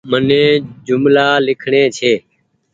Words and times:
مني 0.11 0.43
جملآ 0.87 1.27
لکڻي 1.45 1.83
ڇي 1.97 2.13